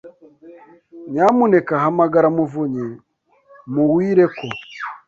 [1.11, 2.85] Nyamuneka hamagara muvunyi
[3.73, 4.47] muwire ko.